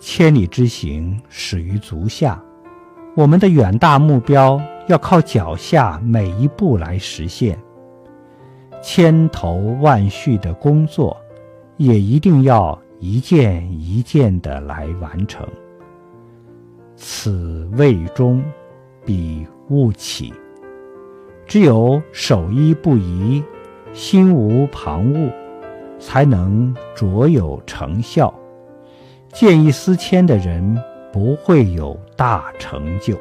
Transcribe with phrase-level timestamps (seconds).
[0.00, 2.42] 千里之行，始于足下。
[3.14, 7.58] 我们的远大目标要靠脚下每一步来实现。
[8.82, 11.14] 千头万绪的工作，
[11.76, 15.46] 也一定要一件一件的来完成。
[16.96, 18.42] 此谓中，
[19.04, 20.32] 彼勿起。
[21.46, 23.44] 只有守一不移，
[23.92, 25.30] 心无旁骛，
[25.98, 28.32] 才能卓有成效。
[29.32, 30.76] 见异思迁的人，
[31.12, 33.18] 不会有大成就。